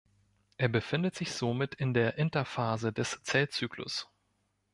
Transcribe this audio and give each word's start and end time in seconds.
Er 0.57 0.67
befindet 0.67 1.13
sich 1.13 1.31
somit 1.31 1.75
in 1.75 1.93
der 1.93 2.17
Interphase 2.17 2.91
des 2.91 3.21
Zellzyklus. 3.21 4.09